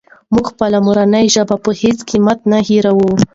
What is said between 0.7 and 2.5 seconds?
مورنۍ ژبه په هېڅ قیمت